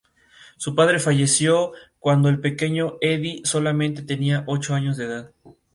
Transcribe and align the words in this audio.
Su 0.57 0.73
padre 0.73 0.97
falleció 0.99 1.73
cuando 1.99 2.27
el 2.27 2.39
pequeño 2.39 2.95
Eddie 3.01 3.41
solamente 3.45 4.01
tenía 4.01 4.43
ocho 4.47 4.73
años 4.73 4.97
de 4.97 5.05
edad. 5.05 5.31